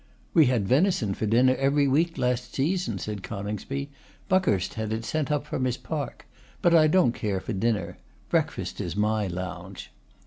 [0.33, 3.91] 'We had venison for dinner every week last season,' said Coningsby;
[4.29, 6.25] 'Buckhurst had it sent up from his park.
[6.63, 7.99] But I don't care for dinner.
[8.27, 9.91] Breakfast is my lounge.